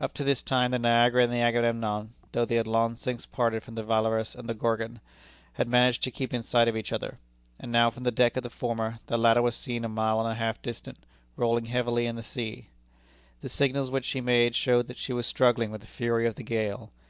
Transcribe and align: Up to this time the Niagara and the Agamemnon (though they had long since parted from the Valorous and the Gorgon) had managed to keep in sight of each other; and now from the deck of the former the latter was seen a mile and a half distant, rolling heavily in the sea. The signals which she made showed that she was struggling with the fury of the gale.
Up 0.00 0.14
to 0.14 0.24
this 0.24 0.40
time 0.40 0.70
the 0.70 0.78
Niagara 0.78 1.22
and 1.22 1.30
the 1.30 1.42
Agamemnon 1.42 2.14
(though 2.32 2.46
they 2.46 2.54
had 2.54 2.66
long 2.66 2.94
since 2.96 3.26
parted 3.26 3.62
from 3.62 3.74
the 3.74 3.82
Valorous 3.82 4.34
and 4.34 4.48
the 4.48 4.54
Gorgon) 4.54 5.02
had 5.52 5.68
managed 5.68 6.02
to 6.04 6.10
keep 6.10 6.32
in 6.32 6.42
sight 6.42 6.66
of 6.66 6.78
each 6.78 6.94
other; 6.94 7.18
and 7.60 7.70
now 7.70 7.90
from 7.90 8.02
the 8.04 8.10
deck 8.10 8.38
of 8.38 8.42
the 8.42 8.48
former 8.48 9.00
the 9.08 9.18
latter 9.18 9.42
was 9.42 9.54
seen 9.54 9.84
a 9.84 9.88
mile 9.90 10.18
and 10.18 10.30
a 10.30 10.34
half 10.34 10.62
distant, 10.62 11.04
rolling 11.36 11.66
heavily 11.66 12.06
in 12.06 12.16
the 12.16 12.22
sea. 12.22 12.70
The 13.42 13.50
signals 13.50 13.90
which 13.90 14.06
she 14.06 14.22
made 14.22 14.54
showed 14.56 14.86
that 14.86 14.96
she 14.96 15.12
was 15.12 15.26
struggling 15.26 15.70
with 15.70 15.82
the 15.82 15.86
fury 15.86 16.26
of 16.26 16.36
the 16.36 16.42
gale. 16.42 16.90